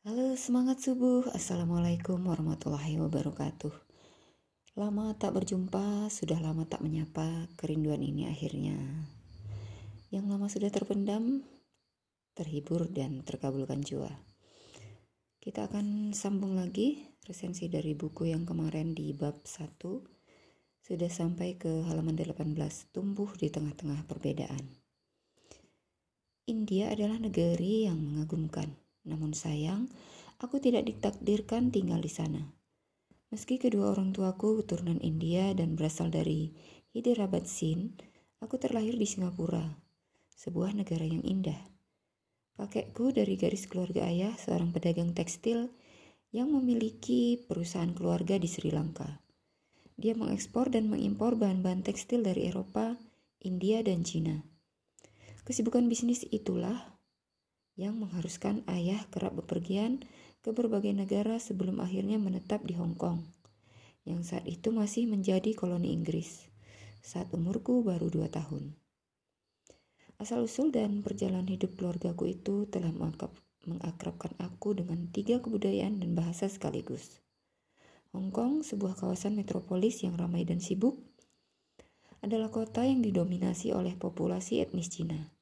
[0.00, 1.28] Halo, semangat subuh.
[1.36, 3.68] Assalamualaikum warahmatullahi wabarakatuh.
[4.80, 8.80] Lama tak berjumpa, sudah lama tak menyapa, kerinduan ini akhirnya.
[10.08, 11.44] Yang lama sudah terpendam,
[12.32, 14.08] terhibur dan terkabulkan jua.
[15.36, 19.84] Kita akan sambung lagi resensi dari buku yang kemarin di bab 1.
[20.80, 22.56] Sudah sampai ke halaman 18,
[22.88, 24.64] tumbuh di tengah-tengah perbedaan.
[26.48, 28.80] India adalah negeri yang mengagumkan
[29.10, 29.90] namun sayang,
[30.38, 32.46] aku tidak ditakdirkan tinggal di sana.
[33.34, 36.54] Meski kedua orang tuaku keturunan India dan berasal dari
[36.94, 37.98] Hyderabad Sin,
[38.42, 39.78] aku terlahir di Singapura,
[40.34, 41.58] sebuah negara yang indah.
[42.58, 45.70] Kakekku dari garis keluarga ayah seorang pedagang tekstil
[46.30, 49.22] yang memiliki perusahaan keluarga di Sri Lanka.
[50.00, 52.96] Dia mengekspor dan mengimpor bahan-bahan tekstil dari Eropa,
[53.44, 54.44] India, dan Cina.
[55.44, 56.99] Kesibukan bisnis itulah
[57.80, 60.04] yang mengharuskan ayah kerap bepergian
[60.44, 63.24] ke berbagai negara sebelum akhirnya menetap di Hong Kong,
[64.04, 66.44] yang saat itu masih menjadi koloni Inggris,
[67.00, 68.76] saat umurku baru dua tahun.
[70.20, 72.92] Asal-usul dan perjalanan hidup keluargaku itu telah
[73.64, 77.24] mengakrabkan aku dengan tiga kebudayaan dan bahasa sekaligus.
[78.12, 81.00] Hong Kong, sebuah kawasan metropolis yang ramai dan sibuk,
[82.20, 85.39] adalah kota yang didominasi oleh populasi etnis Cina.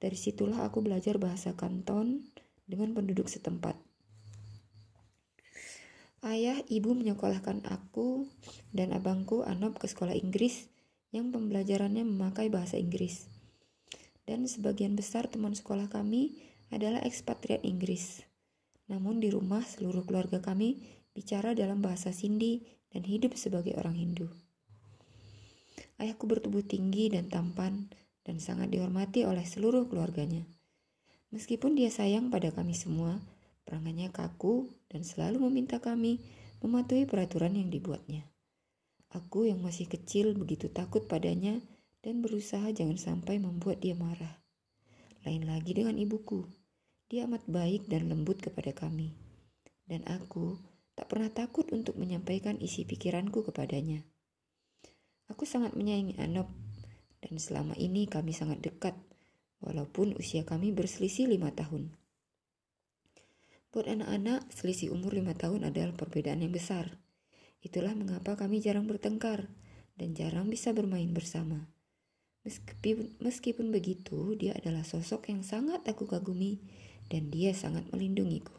[0.00, 2.24] Dari situlah aku belajar bahasa Kanton
[2.64, 3.76] dengan penduduk setempat.
[6.20, 8.28] Ayah, ibu menyekolahkan aku
[8.72, 10.68] dan abangku Anop ke sekolah Inggris
[11.12, 13.28] yang pembelajarannya memakai bahasa Inggris.
[14.24, 16.36] Dan sebagian besar teman sekolah kami
[16.70, 18.24] adalah ekspatriat Inggris.
[18.92, 20.80] Namun di rumah seluruh keluarga kami
[21.16, 24.28] bicara dalam bahasa Sindi dan hidup sebagai orang Hindu.
[26.00, 27.92] Ayahku bertubuh tinggi dan tampan,
[28.30, 30.46] dan sangat dihormati oleh seluruh keluarganya.
[31.34, 33.18] Meskipun dia sayang pada kami semua,
[33.66, 36.22] perangannya kaku dan selalu meminta kami
[36.62, 38.22] mematuhi peraturan yang dibuatnya.
[39.10, 41.58] Aku yang masih kecil begitu takut padanya
[42.06, 44.38] dan berusaha jangan sampai membuat dia marah.
[45.26, 46.46] Lain lagi dengan ibuku,
[47.10, 49.10] dia amat baik dan lembut kepada kami.
[49.90, 50.54] Dan aku
[50.94, 54.06] tak pernah takut untuk menyampaikan isi pikiranku kepadanya.
[55.26, 56.69] Aku sangat menyayangi Anop
[57.20, 58.96] dan selama ini kami sangat dekat,
[59.60, 61.92] walaupun usia kami berselisih lima tahun.
[63.70, 66.98] Buat anak-anak, selisih umur lima tahun adalah perbedaan yang besar.
[67.62, 69.46] Itulah mengapa kami jarang bertengkar
[69.94, 71.70] dan jarang bisa bermain bersama.
[72.42, 76.58] Meskipun, meskipun begitu, dia adalah sosok yang sangat aku kagumi
[77.12, 78.56] dan dia sangat melindungiku.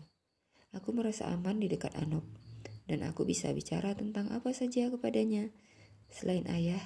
[0.71, 2.23] Aku merasa aman di dekat Anop
[2.85, 5.49] dan aku bisa bicara tentang apa saja kepadanya.
[6.07, 6.79] Selain ayah,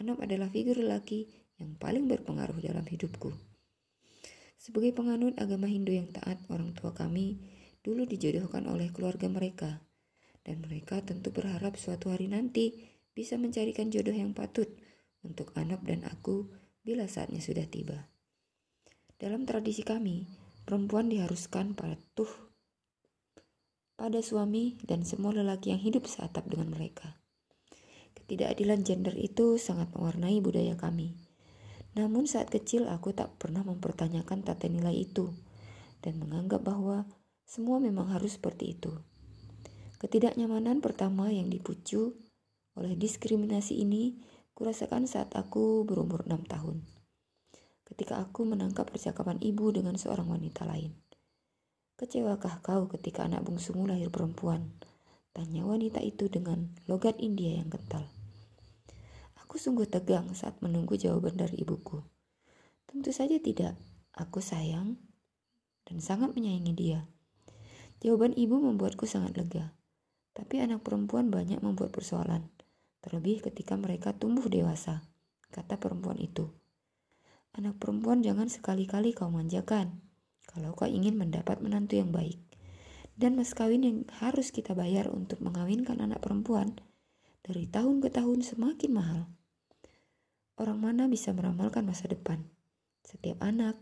[0.00, 1.28] Anop adalah figur lelaki
[1.60, 3.34] yang paling berpengaruh dalam hidupku.
[4.56, 7.42] Sebagai penganut agama Hindu yang taat, orang tua kami
[7.82, 9.82] dulu dijodohkan oleh keluarga mereka.
[10.42, 12.74] Dan mereka tentu berharap suatu hari nanti
[13.12, 14.66] bisa mencarikan jodoh yang patut
[15.22, 16.50] untuk Anop dan aku
[16.82, 18.10] bila saatnya sudah tiba.
[19.22, 20.26] Dalam tradisi kami,
[20.66, 22.30] perempuan diharuskan patuh
[23.94, 27.21] pada suami dan semua lelaki yang hidup seatap dengan mereka.
[28.32, 31.12] Ketidakadilan gender itu sangat mewarnai budaya kami.
[31.92, 35.36] Namun saat kecil aku tak pernah mempertanyakan tata nilai itu
[36.00, 37.04] dan menganggap bahwa
[37.44, 38.88] semua memang harus seperti itu.
[40.00, 42.16] Ketidaknyamanan pertama yang dipucu
[42.72, 44.16] oleh diskriminasi ini
[44.56, 46.80] kurasakan saat aku berumur 6 tahun.
[47.84, 50.96] Ketika aku menangkap percakapan ibu dengan seorang wanita lain.
[52.00, 54.72] Kecewakah kau ketika anak bungsumu lahir perempuan?
[55.36, 58.21] Tanya wanita itu dengan logat India yang kental.
[59.52, 62.00] Aku sungguh tegang saat menunggu jawaban dari ibuku.
[62.88, 63.76] Tentu saja tidak.
[64.16, 64.96] Aku sayang
[65.84, 67.04] dan sangat menyayangi dia.
[68.00, 69.76] Jawaban ibu membuatku sangat lega.
[70.32, 72.48] Tapi anak perempuan banyak membuat persoalan,
[73.04, 75.04] terlebih ketika mereka tumbuh dewasa,
[75.52, 76.48] kata perempuan itu.
[77.52, 80.00] Anak perempuan jangan sekali-kali kau manjakan,
[80.48, 82.40] kalau kau ingin mendapat menantu yang baik.
[83.20, 86.80] Dan mas kawin yang harus kita bayar untuk mengawinkan anak perempuan
[87.44, 89.28] dari tahun ke tahun semakin mahal.
[90.60, 92.44] Orang mana bisa meramalkan masa depan?
[93.00, 93.76] Setiap anak,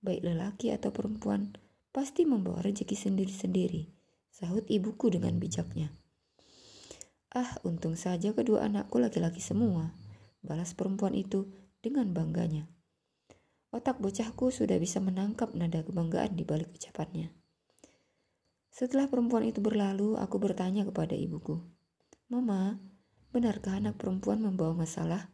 [0.00, 1.56] baik lelaki atau perempuan,
[1.92, 3.92] pasti membawa rezeki sendiri-sendiri,
[4.32, 5.92] sahut ibuku dengan bijaknya.
[7.34, 9.92] Ah, untung saja kedua anakku laki-laki semua,
[10.40, 11.50] balas perempuan itu
[11.82, 12.70] dengan bangganya.
[13.74, 17.34] Otak bocahku sudah bisa menangkap nada kebanggaan di balik ucapannya.
[18.70, 21.58] Setelah perempuan itu berlalu, aku bertanya kepada ibuku,
[22.30, 22.78] Mama,
[23.34, 25.33] benarkah anak perempuan membawa masalah?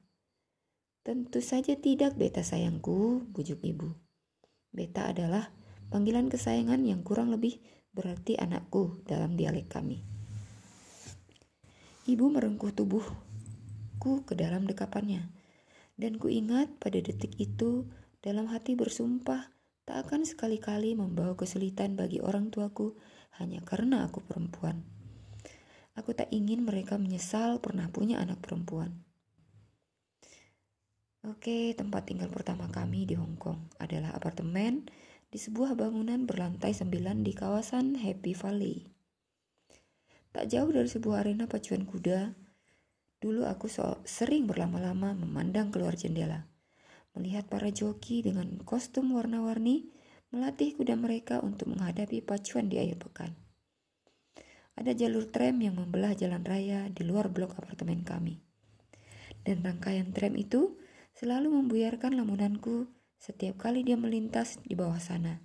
[1.10, 3.98] Tentu saja tidak, beta sayangku, bujuk ibu.
[4.70, 5.50] Beta adalah
[5.90, 7.58] panggilan kesayangan yang kurang lebih
[7.90, 10.06] berarti anakku dalam dialek kami.
[12.06, 15.34] Ibu merengkuh tubuhku ke dalam dekapannya,
[15.98, 17.90] dan ku ingat pada detik itu
[18.22, 19.50] dalam hati bersumpah
[19.82, 22.94] tak akan sekali-kali membawa kesulitan bagi orang tuaku
[23.42, 24.86] hanya karena aku perempuan.
[25.98, 29.09] Aku tak ingin mereka menyesal pernah punya anak perempuan.
[31.20, 34.88] Oke, tempat tinggal pertama kami di Hong Kong adalah apartemen
[35.28, 38.88] di sebuah bangunan berlantai sembilan di kawasan Happy Valley.
[40.32, 42.32] Tak jauh dari sebuah arena pacuan kuda,
[43.20, 46.48] dulu aku so sering berlama-lama memandang keluar jendela,
[47.12, 49.92] melihat para joki dengan kostum warna-warni
[50.32, 53.36] melatih kuda mereka untuk menghadapi pacuan di akhir pekan.
[54.72, 58.40] Ada jalur tram yang membelah jalan raya di luar blok apartemen kami.
[59.44, 60.80] Dan rangkaian tram itu
[61.20, 62.88] selalu membuyarkan lamunanku
[63.20, 65.36] setiap kali dia melintas di bawah sana.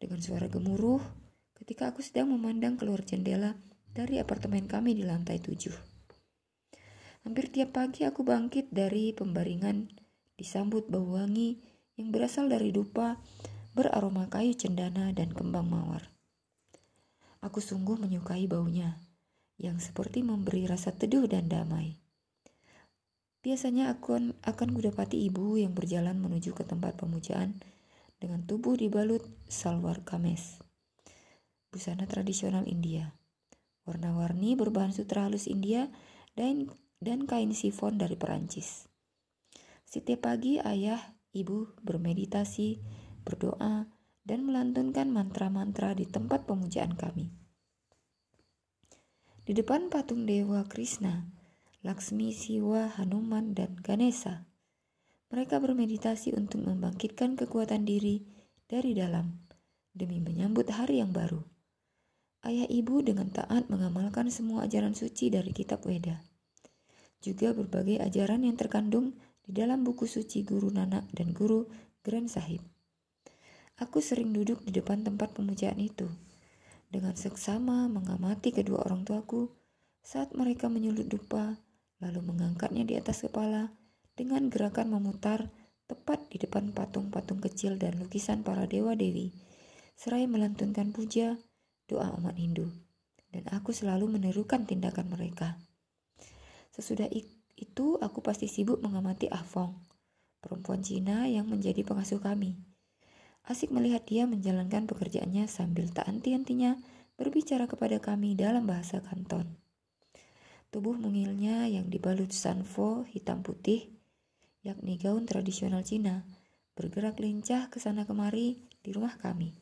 [0.00, 1.04] Dengan suara gemuruh,
[1.52, 3.60] ketika aku sedang memandang keluar jendela
[3.92, 5.76] dari apartemen kami di lantai tujuh.
[7.28, 9.92] Hampir tiap pagi aku bangkit dari pembaringan
[10.40, 11.60] disambut bau wangi
[12.00, 13.20] yang berasal dari dupa
[13.76, 16.08] beraroma kayu cendana dan kembang mawar.
[17.44, 18.96] Aku sungguh menyukai baunya,
[19.60, 22.05] yang seperti memberi rasa teduh dan damai.
[23.46, 27.54] Biasanya aku akan kudapati ibu yang berjalan menuju ke tempat pemujaan
[28.18, 30.58] dengan tubuh dibalut salwar kames.
[31.70, 33.14] Busana tradisional India.
[33.86, 35.94] Warna-warni berbahan sutra halus India
[36.34, 38.90] dan, dan kain sifon dari Perancis.
[39.86, 40.98] Setiap pagi ayah,
[41.30, 42.82] ibu bermeditasi,
[43.22, 43.86] berdoa,
[44.26, 47.30] dan melantunkan mantra-mantra di tempat pemujaan kami.
[49.46, 51.35] Di depan patung Dewa Krishna,
[51.84, 54.48] Laksmi, Siwa, Hanuman, dan Ganesha.
[55.28, 58.24] Mereka bermeditasi untuk membangkitkan kekuatan diri
[58.70, 59.44] dari dalam
[59.96, 61.40] demi menyambut hari yang baru.
[62.46, 66.22] Ayah ibu dengan taat mengamalkan semua ajaran suci dari kitab Weda.
[67.18, 71.66] Juga berbagai ajaran yang terkandung di dalam buku suci Guru Nanak dan Guru
[72.06, 72.62] Grand Sahib.
[73.82, 76.06] Aku sering duduk di depan tempat pemujaan itu,
[76.86, 79.50] dengan seksama mengamati kedua orang tuaku
[80.06, 81.58] saat mereka menyulut dupa
[82.00, 83.72] lalu mengangkatnya di atas kepala
[84.16, 85.52] dengan gerakan memutar
[85.86, 89.30] tepat di depan patung-patung kecil dan lukisan para dewa-dewi,
[89.94, 91.38] seraya melantunkan puja
[91.86, 92.66] doa umat Hindu.
[93.30, 95.60] Dan aku selalu menirukan tindakan mereka.
[96.74, 97.06] Sesudah
[97.56, 99.76] itu, aku pasti sibuk mengamati Ah Fong,
[100.40, 102.56] perempuan Cina yang menjadi pengasuh kami.
[103.46, 106.80] Asik melihat dia menjalankan pekerjaannya sambil tak henti-hentinya
[107.14, 109.65] berbicara kepada kami dalam bahasa Kanton.
[110.76, 113.96] Tubuh mungilnya yang dibalut sanfo hitam putih,
[114.60, 116.28] yakni gaun tradisional Cina,
[116.76, 119.56] bergerak lincah ke sana kemari di rumah kami.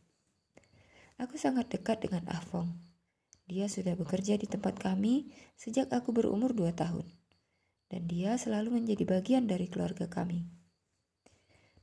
[1.22, 2.66] Aku sangat dekat dengan Ah Fong.
[3.46, 7.06] Dia sudah bekerja di tempat kami sejak aku berumur dua tahun.
[7.86, 10.42] Dan dia selalu menjadi bagian dari keluarga kami.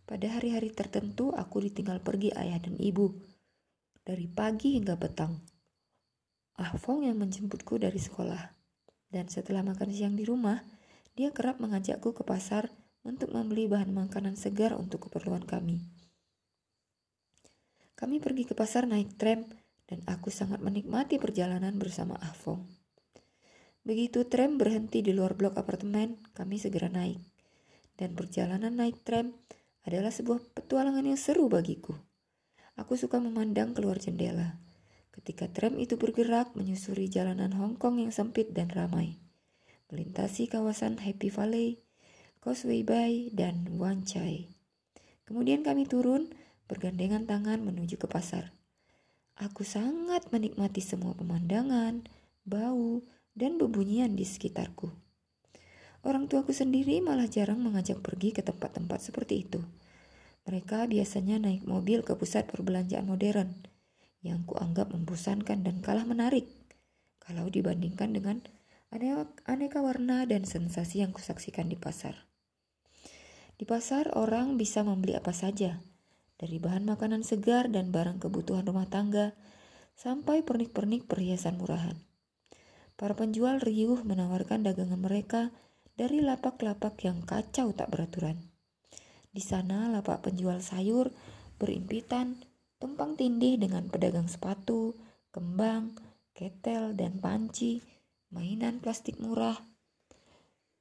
[0.03, 3.15] Pada hari-hari tertentu aku ditinggal pergi ayah dan ibu.
[4.03, 5.39] Dari pagi hingga petang.
[6.59, 8.60] Ah Fong yang menjemputku dari sekolah.
[9.11, 10.63] Dan setelah makan siang di rumah,
[11.19, 12.71] dia kerap mengajakku ke pasar
[13.03, 15.83] untuk membeli bahan makanan segar untuk keperluan kami.
[17.99, 19.43] Kami pergi ke pasar naik tram
[19.85, 22.63] dan aku sangat menikmati perjalanan bersama Afong.
[23.83, 27.19] Begitu tram berhenti di luar blok apartemen, kami segera naik.
[28.00, 29.36] Dan perjalanan naik tram
[29.83, 31.93] adalah sebuah petualangan yang seru bagiku.
[32.79, 34.70] Aku suka memandang keluar jendela
[35.12, 39.20] ketika tram itu bergerak menyusuri jalanan Hong Kong yang sempit dan ramai,
[39.91, 41.84] melintasi kawasan Happy Valley,
[42.39, 44.48] Causeway Bay, dan Wan Chai.
[45.27, 46.32] Kemudian kami turun
[46.65, 48.56] bergandengan tangan menuju ke pasar.
[49.39, 52.08] Aku sangat menikmati semua pemandangan,
[52.48, 53.03] bau,
[53.36, 54.91] dan bebunyian di sekitarku.
[56.01, 59.62] Orang tuaku sendiri malah jarang mengajak pergi ke tempat-tempat seperti itu.
[60.50, 63.53] Mereka biasanya naik mobil ke pusat perbelanjaan modern,
[64.21, 66.49] yang kuanggap membosankan dan kalah menarik
[67.21, 68.41] kalau dibandingkan dengan
[69.47, 72.29] aneka warna dan sensasi yang kusaksikan di pasar.
[73.55, 75.79] Di pasar orang bisa membeli apa saja,
[76.41, 79.37] dari bahan makanan segar dan barang kebutuhan rumah tangga
[79.93, 81.93] sampai pernik-pernik perhiasan murahan.
[82.97, 85.53] Para penjual riuh menawarkan dagangan mereka
[85.93, 88.41] dari lapak-lapak yang kacau tak beraturan.
[89.31, 91.13] Di sana lapak penjual sayur
[91.61, 92.41] berimpitan
[92.81, 94.97] tumpang tindih dengan pedagang sepatu,
[95.29, 95.93] kembang,
[96.33, 97.85] ketel, dan panci,
[98.33, 99.61] mainan plastik murah,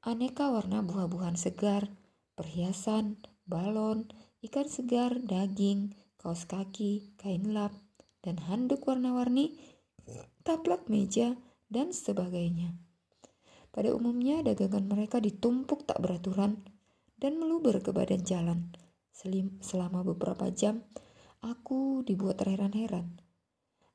[0.00, 1.92] aneka warna buah-buahan segar,
[2.32, 4.08] perhiasan, balon,
[4.40, 7.76] ikan segar, daging, kaos kaki, kain lap,
[8.24, 9.60] dan handuk warna-warni,
[10.40, 11.36] taplak meja,
[11.68, 12.80] dan sebagainya.
[13.70, 16.64] Pada umumnya dagangan mereka ditumpuk tak beraturan
[17.20, 18.72] dan meluber ke badan jalan.
[19.60, 20.80] Selama beberapa jam,
[21.40, 23.20] aku dibuat terheran-heran.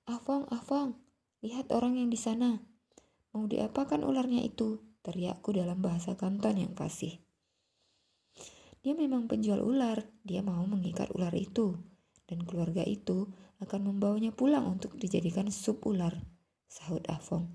[0.05, 0.97] Afong, Afong,
[1.41, 2.61] lihat orang yang di sana.
[3.33, 4.81] Mau diapakan ularnya itu?
[5.05, 7.21] Teriakku dalam bahasa kanton yang fasih.
[8.81, 11.77] Dia memang penjual ular, dia mau mengikat ular itu.
[12.25, 13.29] Dan keluarga itu
[13.61, 16.17] akan membawanya pulang untuk dijadikan sup ular,
[16.65, 17.49] sahut Afong.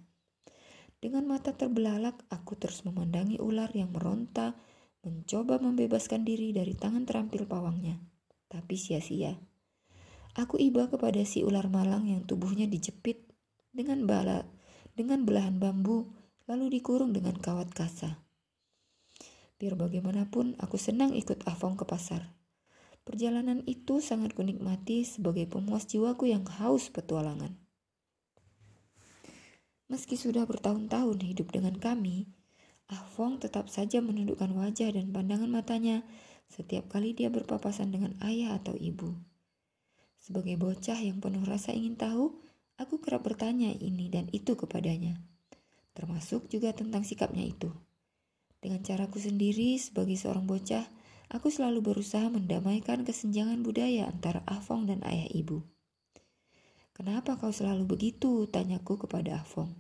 [1.01, 4.55] Dengan mata terbelalak, aku terus memandangi ular yang meronta,
[5.01, 7.99] mencoba membebaskan diri dari tangan terampil pawangnya.
[8.47, 9.50] Tapi sia-sia.
[10.39, 13.27] Aku iba kepada si ular malang yang tubuhnya dijepit
[13.75, 14.47] dengan bala,
[14.95, 16.11] dengan belahan bambu,
[16.47, 18.23] lalu dikurung dengan kawat kasa.
[19.59, 22.33] Biar bagaimanapun, aku senang ikut Afong ke pasar.
[23.03, 27.59] Perjalanan itu sangat kunikmati sebagai pemuas jiwaku yang haus petualangan.
[29.91, 32.31] Meski sudah bertahun-tahun hidup dengan kami,
[32.91, 36.03] Afong tetap saja menundukkan wajah dan pandangan matanya
[36.51, 39.30] setiap kali dia berpapasan dengan ayah atau ibu.
[40.21, 42.37] Sebagai bocah yang penuh rasa ingin tahu,
[42.77, 45.17] aku kerap bertanya ini dan itu kepadanya,
[45.97, 47.73] termasuk juga tentang sikapnya itu.
[48.61, 50.85] Dengan caraku sendiri sebagai seorang bocah,
[51.33, 55.65] aku selalu berusaha mendamaikan kesenjangan budaya antara Afong dan ayah ibu.
[56.93, 58.45] Kenapa kau selalu begitu?
[58.45, 59.73] Tanyaku kepada Afong.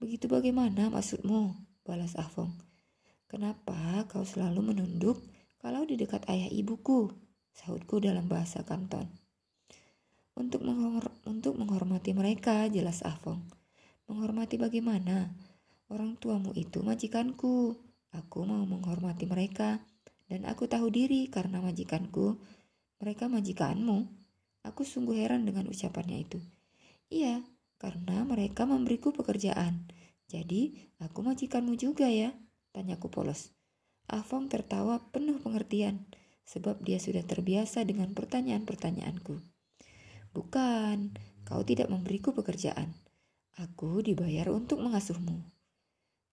[0.00, 1.52] Begitu bagaimana maksudmu?
[1.84, 2.56] Balas Afong.
[3.28, 5.20] Kenapa kau selalu menunduk
[5.60, 7.12] kalau di dekat ayah ibuku?
[7.52, 9.19] Sahutku dalam bahasa kanton.
[10.38, 13.42] Untuk, menghor untuk menghormati mereka, jelas Afong.
[14.10, 15.30] Menghormati bagaimana?
[15.90, 17.74] Orang tuamu itu majikanku.
[18.10, 19.82] Aku mau menghormati mereka,
[20.30, 22.38] dan aku tahu diri karena majikanku.
[23.02, 24.06] Mereka majikanmu.
[24.66, 26.38] Aku sungguh heran dengan ucapannya itu.
[27.10, 27.42] Iya,
[27.80, 29.90] karena mereka memberiku pekerjaan.
[30.30, 32.30] Jadi, aku majikanmu juga ya?
[32.70, 33.50] Tanyaku polos.
[34.06, 36.06] Afong tertawa penuh pengertian,
[36.46, 39.49] sebab dia sudah terbiasa dengan pertanyaan-pertanyaanku.
[40.30, 42.94] Bukan, kau tidak memberiku pekerjaan.
[43.58, 45.42] Aku dibayar untuk mengasuhmu.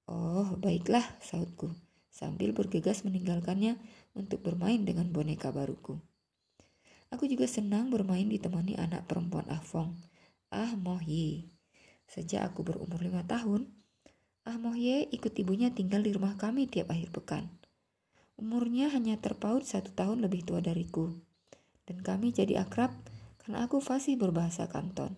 [0.07, 1.73] Oh, baiklah, sautku,
[2.13, 3.75] sambil bergegas meninggalkannya
[4.13, 5.97] untuk bermain dengan boneka baruku.
[7.09, 9.95] Aku juga senang bermain ditemani anak perempuan Afong,
[10.53, 11.49] Ah Mohye.
[12.07, 13.67] Sejak aku berumur lima tahun,
[14.47, 17.51] Ah Mohye ikut ibunya tinggal di rumah kami tiap akhir pekan.
[18.37, 21.17] Umurnya hanya terpaut satu tahun lebih tua dariku,
[21.89, 22.93] dan kami jadi akrab
[23.47, 25.15] karena aku fasih berbahasa kanton.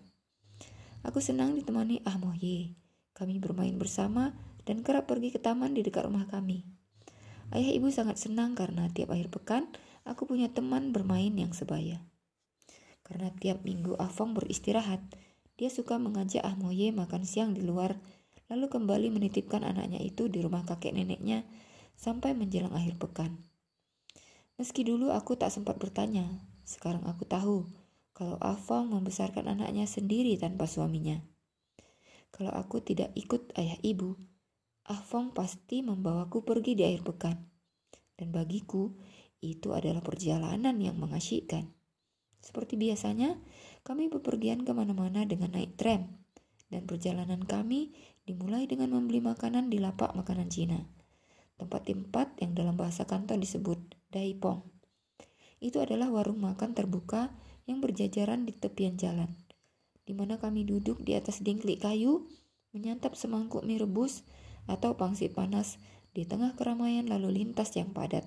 [1.02, 2.78] Aku senang ditemani Ah Mohye.
[3.10, 6.62] Kami bermain bersama dan kerap pergi ke taman di dekat rumah kami.
[7.50, 9.66] Ayah ibu sangat senang karena tiap akhir pekan
[10.06, 12.06] aku punya teman bermain yang sebaya.
[13.02, 15.02] Karena tiap minggu Afong beristirahat,
[15.58, 17.98] dia suka mengajak Ahmoye makan siang di luar,
[18.46, 21.42] lalu kembali menitipkan anaknya itu di rumah kakek neneknya
[21.98, 23.42] sampai menjelang akhir pekan.
[24.54, 26.30] Meski dulu aku tak sempat bertanya,
[26.62, 27.79] sekarang aku tahu
[28.20, 31.24] kalau Afong membesarkan anaknya sendiri tanpa suaminya.
[32.28, 34.12] Kalau aku tidak ikut ayah ibu,
[34.84, 37.40] Afong pasti membawaku pergi di akhir pekan.
[38.12, 38.92] Dan bagiku,
[39.40, 41.72] itu adalah perjalanan yang mengasyikkan.
[42.44, 43.40] Seperti biasanya,
[43.88, 46.20] kami bepergian ke mana-mana dengan naik tram.
[46.68, 47.96] Dan perjalanan kami
[48.28, 50.84] dimulai dengan membeli makanan di lapak makanan Cina.
[51.56, 53.80] Tempat-tempat yang dalam bahasa kanton disebut
[54.12, 54.60] daipong.
[55.56, 57.32] Itu adalah warung makan terbuka
[57.70, 59.30] yang berjajaran di tepian jalan.
[60.02, 62.26] Di mana kami duduk di atas dingklik kayu,
[62.74, 64.26] menyantap semangkuk mie rebus,
[64.66, 65.78] atau pangsit panas
[66.10, 68.26] di tengah keramaian lalu lintas yang padat.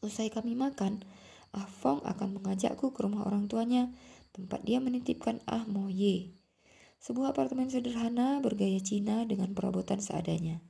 [0.00, 1.02] Usai kami makan,
[1.50, 3.90] Ah Fong akan mengajakku ke rumah orang tuanya,
[4.30, 6.36] tempat dia menitipkan Ah Mo Ye.
[7.00, 10.62] Sebuah apartemen sederhana bergaya Cina dengan perabotan seadanya.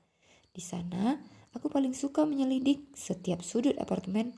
[0.53, 1.21] Di sana,
[1.53, 4.33] aku paling suka menyelidik setiap sudut apartemen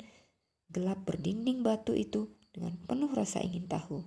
[0.68, 4.04] gelap berdinding batu itu dengan penuh rasa ingin tahu.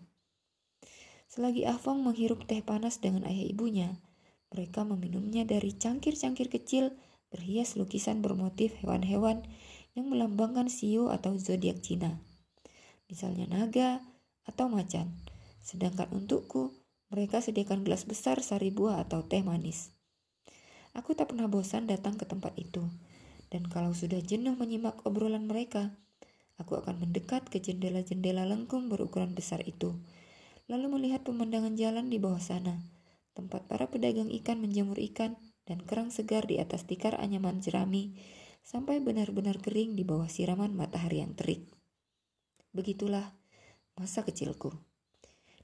[1.31, 4.01] Selagi Ah Fong menghirup teh panas dengan ayah ibunya,
[4.51, 6.91] mereka meminumnya dari cangkir-cangkir kecil
[7.31, 9.48] berhias lukisan bermotif hewan-hewan
[9.95, 12.19] yang melambangkan siu atau zodiak Cina.
[13.07, 14.03] Misalnya naga
[14.43, 15.07] atau macan.
[15.63, 16.75] Sedangkan untukku,
[17.07, 19.95] mereka sediakan gelas besar sari buah atau teh manis.
[20.91, 22.83] Aku tak pernah bosan datang ke tempat itu.
[23.51, 25.91] Dan kalau sudah jenuh menyimak obrolan mereka,
[26.61, 29.97] aku akan mendekat ke jendela-jendela lengkung berukuran besar itu,
[30.69, 32.77] lalu melihat pemandangan jalan di bawah sana
[33.31, 38.13] tempat para pedagang ikan menjemur ikan dan kerang segar di atas tikar anyaman jerami
[38.61, 41.65] sampai benar-benar kering di bawah siraman matahari yang terik.
[42.75, 43.33] Begitulah
[43.97, 44.71] masa kecilku.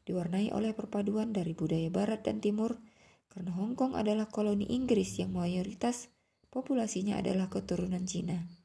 [0.08, 2.80] Diwarnai oleh perpaduan dari budaya barat dan timur,
[3.28, 6.08] karena Hong Kong adalah koloni Inggris yang mayoritas
[6.48, 8.57] populasinya adalah keturunan Cina.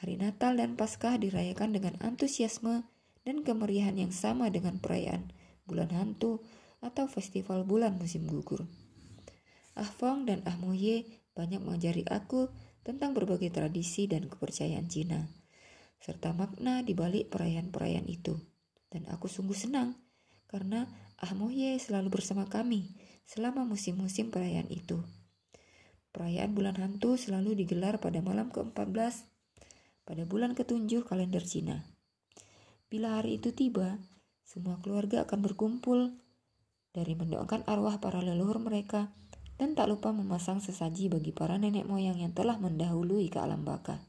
[0.00, 2.88] Hari Natal dan Paskah dirayakan dengan antusiasme
[3.28, 5.28] dan kemeriahan yang sama dengan perayaan
[5.68, 6.40] bulan hantu
[6.80, 8.64] atau festival bulan musim gugur.
[9.76, 11.04] Ah Fong dan Ah Moye
[11.36, 12.48] banyak mengajari aku
[12.80, 15.28] tentang berbagai tradisi dan kepercayaan Cina,
[16.00, 18.40] serta makna di balik perayaan-perayaan itu.
[18.88, 20.00] Dan aku sungguh senang
[20.48, 20.88] karena
[21.20, 22.96] Ah Moye selalu bersama kami
[23.28, 25.04] selama musim-musim perayaan itu.
[26.10, 29.28] Perayaan bulan hantu selalu digelar pada malam ke-14
[30.10, 31.86] pada bulan ketujuh kalender Cina.
[32.90, 34.02] Bila hari itu tiba,
[34.42, 36.18] semua keluarga akan berkumpul
[36.90, 39.14] dari mendoakan arwah para leluhur mereka
[39.54, 44.02] dan tak lupa memasang sesaji bagi para nenek moyang yang telah mendahului ke alam baka.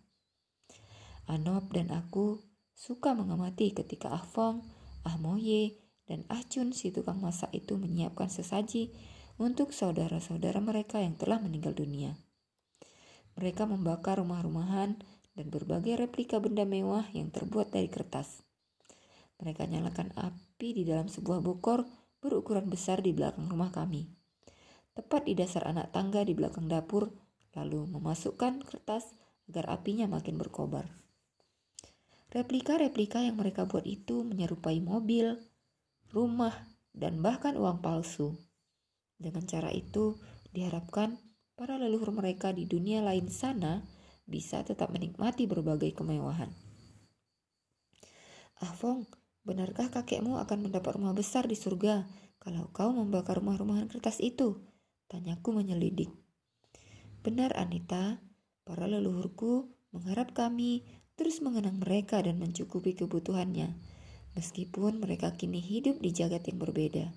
[1.29, 2.41] Anop dan aku
[2.74, 4.65] suka mengamati ketika Ah Fong,
[5.05, 5.77] Ah Moye,
[6.10, 8.89] dan Ah Chun si tukang masak itu menyiapkan sesaji
[9.38, 12.17] untuk saudara-saudara mereka yang telah meninggal dunia.
[13.38, 18.43] Mereka membakar rumah-rumahan dan berbagai replika benda mewah yang terbuat dari kertas.
[19.41, 21.88] Mereka nyalakan api di dalam sebuah bokor
[22.21, 24.05] berukuran besar di belakang rumah kami.
[24.93, 27.09] Tepat di dasar anak tangga di belakang dapur,
[27.57, 29.09] lalu memasukkan kertas
[29.50, 30.85] agar apinya makin berkobar.
[32.31, 35.35] Replika-replika yang mereka buat itu menyerupai mobil,
[36.15, 36.55] rumah,
[36.95, 38.39] dan bahkan uang palsu.
[39.19, 40.15] Dengan cara itu,
[40.55, 41.19] diharapkan
[41.59, 43.83] para leluhur mereka di dunia lain sana
[44.31, 46.47] bisa tetap menikmati berbagai kemewahan.
[48.63, 49.03] Ah Fong,
[49.41, 52.05] Benarkah kakekmu akan mendapat rumah besar di surga
[52.38, 54.61] kalau kau membakar rumah-rumahan kertas itu?
[55.09, 56.13] Tanyaku menyelidik.
[57.25, 58.21] Benar Anita,
[58.61, 60.85] para leluhurku mengharap kami
[61.17, 63.73] terus mengenang mereka dan mencukupi kebutuhannya,
[64.38, 67.09] meskipun mereka kini hidup di jagat yang berbeda.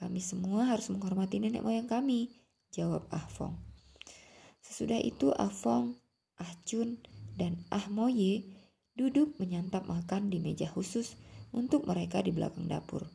[0.00, 2.32] Kami semua harus menghormati nenek moyang kami,
[2.72, 3.52] jawab Ah Fong.
[4.64, 5.92] Sesudah itu Ah Fong,
[6.38, 7.02] Ah Chun,
[7.38, 8.46] dan Ah Moye
[8.98, 11.14] duduk menyantap makan di meja khusus
[11.54, 13.06] untuk mereka di belakang dapur.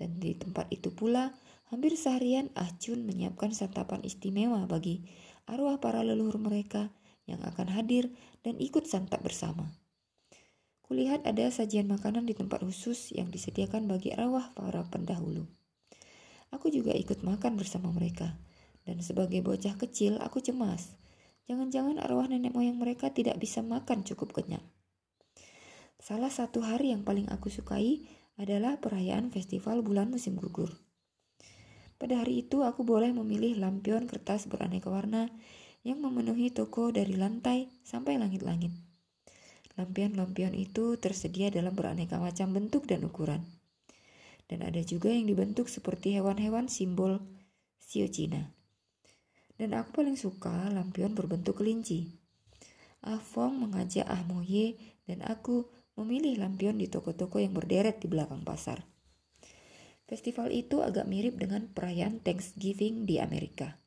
[0.00, 1.36] Dan di tempat itu pula,
[1.68, 5.04] hampir seharian Ahjun menyiapkan santapan istimewa bagi
[5.48, 6.92] arwah para leluhur mereka
[7.24, 8.10] yang akan hadir
[8.42, 9.70] dan ikut santap bersama.
[10.84, 15.48] Kulihat ada sajian makanan di tempat khusus yang disediakan bagi arwah para pendahulu.
[16.52, 18.36] Aku juga ikut makan bersama mereka,
[18.84, 20.92] dan sebagai bocah kecil aku cemas.
[21.50, 24.62] Jangan-jangan arwah nenek moyang mereka tidak bisa makan cukup kenyang.
[26.02, 28.02] Salah satu hari yang paling aku sukai
[28.34, 30.74] adalah perayaan festival bulan musim gugur.
[32.02, 35.30] Pada hari itu aku boleh memilih lampion kertas beraneka warna
[35.86, 38.74] yang memenuhi toko dari lantai sampai langit-langit.
[39.78, 43.46] Lampion-lampion itu tersedia dalam beraneka macam bentuk dan ukuran.
[44.50, 47.22] Dan ada juga yang dibentuk seperti hewan-hewan simbol
[47.78, 48.61] sio Cina.
[49.62, 52.10] Dan aku paling suka lampion berbentuk kelinci.
[53.06, 54.74] Ah Fong mengajak Ah Moye
[55.06, 58.82] dan aku memilih lampion di toko-toko yang berderet di belakang pasar.
[60.10, 63.78] Festival itu agak mirip dengan perayaan Thanksgiving di Amerika,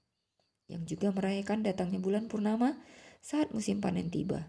[0.72, 2.80] yang juga merayakan datangnya bulan purnama
[3.20, 4.48] saat musim panen tiba.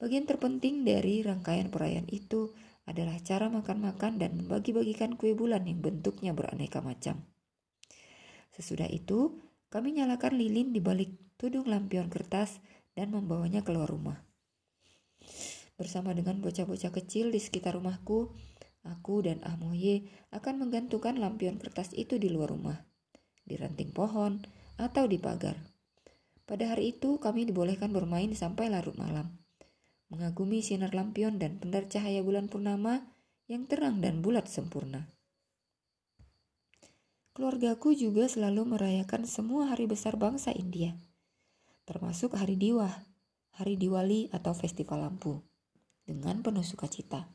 [0.00, 2.56] Bagian terpenting dari rangkaian perayaan itu
[2.88, 7.20] adalah cara makan-makan dan membagi-bagikan kue bulan yang bentuknya beraneka macam.
[8.56, 9.44] Sesudah itu,
[9.76, 12.64] kami nyalakan lilin di balik tudung lampion kertas
[12.96, 14.24] dan membawanya keluar rumah.
[15.76, 18.32] Bersama dengan bocah-bocah kecil di sekitar rumahku,
[18.88, 22.88] aku dan Ahmoye akan menggantungkan lampion kertas itu di luar rumah,
[23.44, 24.40] di ranting pohon,
[24.80, 25.60] atau di pagar.
[26.48, 29.44] Pada hari itu kami dibolehkan bermain sampai larut malam,
[30.08, 33.12] mengagumi sinar lampion dan pendar cahaya bulan purnama
[33.44, 35.15] yang terang dan bulat sempurna.
[37.36, 40.96] Keluargaku juga selalu merayakan semua hari besar bangsa India,
[41.84, 43.04] termasuk Hari Diwah,
[43.60, 45.44] Hari Diwali atau Festival Lampu
[46.08, 47.28] dengan penuh sukacita.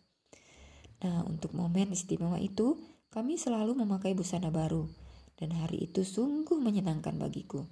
[1.06, 2.82] Nah, untuk momen istimewa itu,
[3.14, 4.90] kami selalu memakai busana baru,
[5.38, 7.70] dan hari itu sungguh menyenangkan bagiku.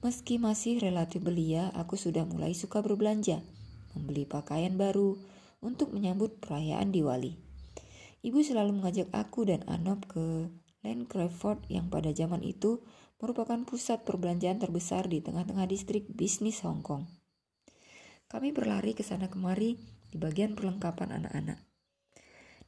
[0.00, 3.44] Meski masih relatif belia, aku sudah mulai suka berbelanja,
[3.92, 5.20] membeli pakaian baru
[5.60, 7.36] untuk menyambut perayaan Diwali.
[8.24, 10.48] Ibu selalu mengajak aku dan Anop ke
[10.84, 12.84] Land Crawford yang pada zaman itu
[13.16, 17.08] merupakan pusat perbelanjaan terbesar di tengah-tengah distrik bisnis Hong Kong.
[18.28, 19.80] Kami berlari ke sana kemari
[20.12, 21.56] di bagian perlengkapan anak-anak.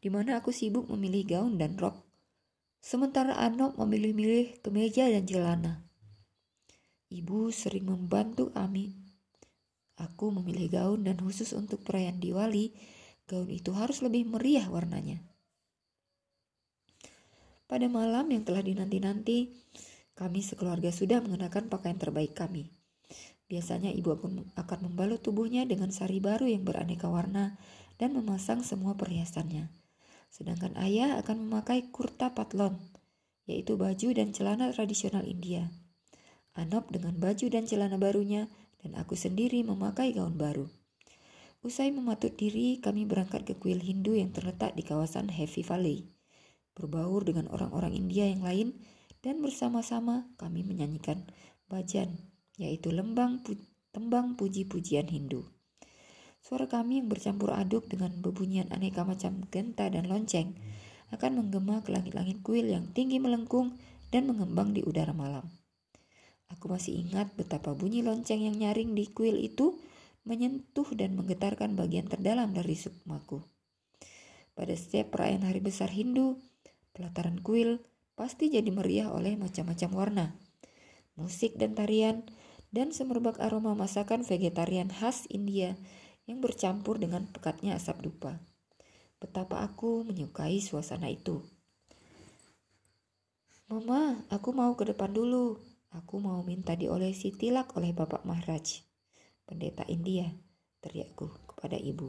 [0.01, 2.01] Di mana aku sibuk memilih gaun dan rok,
[2.81, 5.85] sementara Anok memilih-milih kemeja dan celana.
[7.13, 8.97] Ibu sering membantu Ami.
[10.01, 12.73] Aku memilih gaun dan khusus untuk perayaan Diwali
[13.29, 15.21] gaun itu harus lebih meriah warnanya.
[17.67, 19.51] Pada malam yang telah dinanti-nanti,
[20.15, 22.71] kami sekeluarga sudah mengenakan pakaian terbaik kami.
[23.51, 24.15] Biasanya ibu
[24.55, 27.59] akan membalut tubuhnya dengan sari baru yang beraneka warna
[27.99, 29.67] dan memasang semua perhiasannya.
[30.31, 32.79] Sedangkan ayah akan memakai kurta patlon,
[33.51, 35.67] yaitu baju dan celana tradisional India.
[36.55, 38.47] Anop dengan baju dan celana barunya,
[38.79, 40.71] dan aku sendiri memakai gaun baru.
[41.67, 46.16] Usai mematut diri, kami berangkat ke kuil Hindu yang terletak di kawasan Heavy Valley
[46.77, 48.77] berbaur dengan orang-orang India yang lain,
[49.25, 51.25] dan bersama-sama kami menyanyikan
[51.67, 52.15] bajan,
[52.61, 53.57] yaitu lembang pu
[53.91, 55.49] tembang puji-pujian Hindu.
[56.45, 60.55] Suara kami yang bercampur aduk dengan bebunyian aneka macam genta dan lonceng
[61.11, 63.75] akan menggema ke langit-langit kuil yang tinggi melengkung
[64.13, 65.49] dan mengembang di udara malam.
[66.55, 69.75] Aku masih ingat betapa bunyi lonceng yang nyaring di kuil itu
[70.23, 73.43] menyentuh dan menggetarkan bagian terdalam dari sukmaku.
[74.55, 76.39] Pada setiap perayaan hari besar Hindu,
[76.97, 77.85] Pelataran kuil
[78.17, 80.27] pasti jadi meriah oleh macam-macam warna,
[81.13, 82.25] musik dan tarian,
[82.73, 85.77] dan semerbak aroma masakan vegetarian khas India
[86.25, 88.41] yang bercampur dengan pekatnya asap dupa.
[89.21, 91.45] Betapa aku menyukai suasana itu.
[93.69, 95.61] Mama, aku mau ke depan dulu.
[95.93, 98.85] Aku mau minta diolesi tilak oleh Bapak Maharaj,
[99.45, 100.33] pendeta India,
[100.81, 102.09] teriakku kepada ibu.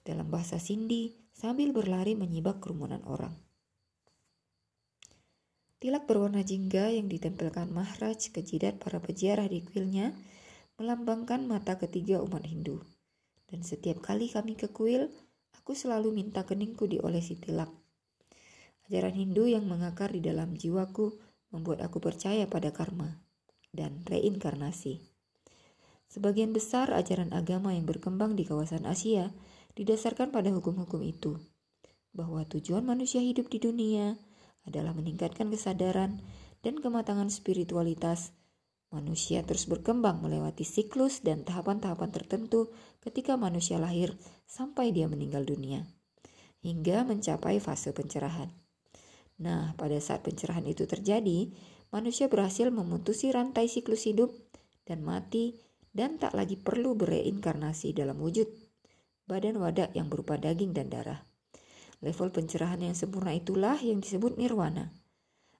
[0.00, 3.49] Dalam bahasa Sindi, sambil berlari menyibak kerumunan orang.
[5.80, 10.12] Tilak berwarna jingga yang ditempelkan Mahraj ke jidat para peziarah di kuilnya
[10.76, 12.84] melambangkan mata ketiga umat Hindu.
[13.48, 15.08] Dan setiap kali kami ke kuil,
[15.56, 17.72] aku selalu minta keningku diolesi tilak.
[18.92, 21.16] Ajaran Hindu yang mengakar di dalam jiwaku
[21.48, 23.16] membuat aku percaya pada karma
[23.72, 25.00] dan reinkarnasi.
[26.12, 29.32] Sebagian besar ajaran agama yang berkembang di kawasan Asia
[29.78, 31.40] didasarkan pada hukum-hukum itu,
[32.12, 34.20] bahwa tujuan manusia hidup di dunia
[34.70, 36.22] adalah meningkatkan kesadaran
[36.62, 38.30] dan kematangan spiritualitas.
[38.90, 42.70] Manusia terus berkembang melewati siklus dan tahapan-tahapan tertentu
[43.02, 44.14] ketika manusia lahir
[44.46, 45.86] sampai dia meninggal dunia,
[46.62, 48.50] hingga mencapai fase pencerahan.
[49.38, 51.54] Nah, pada saat pencerahan itu terjadi,
[51.94, 54.34] manusia berhasil memutusi rantai siklus hidup
[54.86, 55.54] dan mati
[55.94, 58.46] dan tak lagi perlu bereinkarnasi dalam wujud
[59.30, 61.29] badan wadak yang berupa daging dan darah.
[62.00, 64.92] Level pencerahan yang sempurna itulah yang disebut nirwana.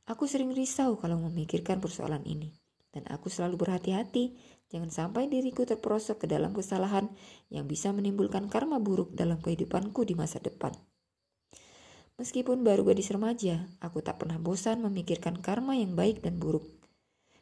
[0.08, 2.56] Aku sering risau kalau memikirkan persoalan ini.
[2.90, 4.34] Dan aku selalu berhati-hati
[4.66, 7.06] jangan sampai diriku terperosok ke dalam kesalahan
[7.46, 10.74] yang bisa menimbulkan karma buruk dalam kehidupanku di masa depan.
[12.18, 16.66] Meskipun baru gadis remaja, aku tak pernah bosan memikirkan karma yang baik dan buruk.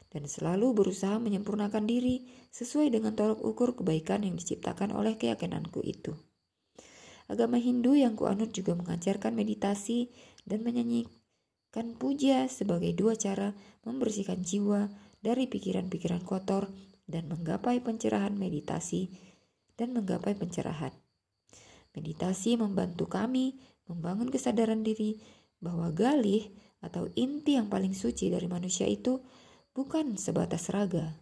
[0.07, 6.13] Dan selalu berusaha menyempurnakan diri sesuai dengan tolok ukur kebaikan yang diciptakan oleh keyakinanku itu.
[7.29, 10.09] Agama Hindu yang kuanut juga mengajarkan meditasi
[10.49, 13.53] dan menyanyikan puja sebagai dua cara
[13.85, 14.89] membersihkan jiwa
[15.21, 16.73] dari pikiran-pikiran kotor
[17.05, 19.13] dan menggapai pencerahan meditasi
[19.77, 20.89] dan menggapai pencerahan.
[21.93, 25.21] Meditasi membantu kami membangun kesadaran diri
[25.61, 26.49] bahwa galih
[26.81, 29.21] atau inti yang paling suci dari manusia itu
[29.77, 31.13] bukan sebatas raga.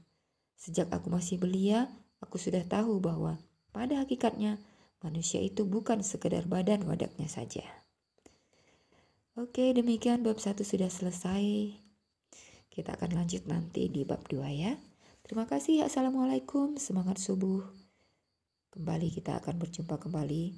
[0.55, 1.91] Sejak aku masih belia,
[2.23, 3.41] aku sudah tahu bahwa
[3.75, 4.57] pada hakikatnya
[5.05, 7.61] Manusia itu bukan sekedar badan wadaknya saja.
[9.37, 11.77] Oke, demikian bab satu sudah selesai.
[12.73, 14.73] Kita akan lanjut nanti di bab dua ya.
[15.21, 15.85] Terima kasih.
[15.85, 16.81] Assalamualaikum.
[16.81, 17.61] Semangat subuh.
[18.73, 20.57] Kembali kita akan berjumpa kembali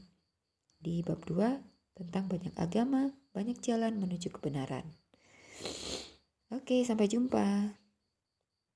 [0.80, 1.60] di bab dua
[1.92, 4.88] tentang banyak agama, banyak jalan menuju kebenaran.
[6.56, 7.76] Oke, sampai jumpa.